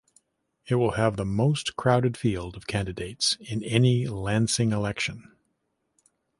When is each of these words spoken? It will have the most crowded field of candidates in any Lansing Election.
It 0.65 0.73
will 0.73 0.93
have 0.93 1.15
the 1.15 1.25
most 1.25 1.75
crowded 1.75 2.17
field 2.17 2.57
of 2.57 2.65
candidates 2.65 3.37
in 3.39 3.63
any 3.63 4.07
Lansing 4.07 4.71
Election. 4.71 5.35